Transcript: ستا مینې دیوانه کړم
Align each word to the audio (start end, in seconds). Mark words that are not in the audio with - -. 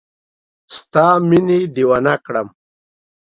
ستا 0.77 1.05
مینې 1.29 1.59
دیوانه 1.75 2.15
کړم 2.25 2.47